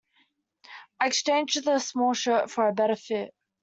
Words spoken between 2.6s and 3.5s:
a better fit.